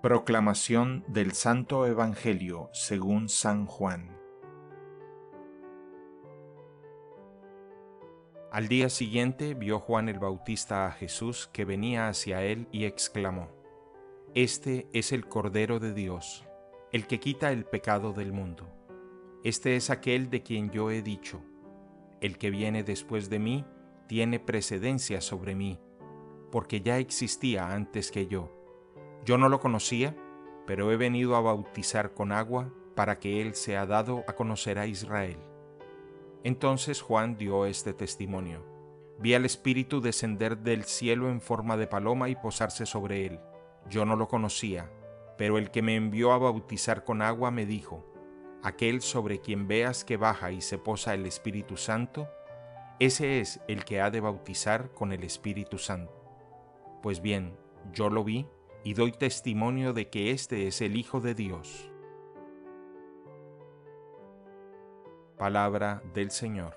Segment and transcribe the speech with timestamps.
[0.00, 4.16] Proclamación del Santo Evangelio según San Juan.
[8.52, 13.48] Al día siguiente vio Juan el Bautista a Jesús que venía hacia él y exclamó,
[14.34, 16.46] Este es el Cordero de Dios,
[16.92, 18.68] el que quita el pecado del mundo.
[19.42, 21.42] Este es aquel de quien yo he dicho,
[22.20, 23.64] el que viene después de mí
[24.06, 25.80] tiene precedencia sobre mí,
[26.52, 28.57] porque ya existía antes que yo
[29.28, 30.16] yo no lo conocía,
[30.66, 34.86] pero he venido a bautizar con agua para que Él sea dado a conocer a
[34.86, 35.36] Israel.
[36.44, 38.64] Entonces Juan dio este testimonio.
[39.18, 43.38] Vi al Espíritu descender del cielo en forma de paloma y posarse sobre él.
[43.90, 44.90] Yo no lo conocía,
[45.36, 48.10] pero el que me envió a bautizar con agua me dijo,
[48.62, 52.30] Aquel sobre quien veas que baja y se posa el Espíritu Santo,
[52.98, 56.14] ese es el que ha de bautizar con el Espíritu Santo.
[57.02, 57.58] Pues bien,
[57.92, 58.46] yo lo vi
[58.88, 61.90] y doy testimonio de que este es el Hijo de Dios.
[65.36, 66.74] Palabra del Señor.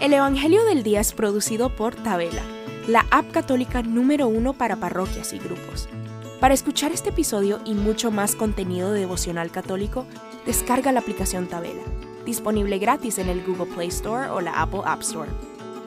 [0.00, 2.42] El Evangelio del Día es producido por Tabela,
[2.88, 5.88] la app católica número uno para parroquias y grupos.
[6.40, 10.04] Para escuchar este episodio y mucho más contenido devocional católico,
[10.46, 11.84] descarga la aplicación Tabela,
[12.26, 15.30] disponible gratis en el Google Play Store o la Apple App Store.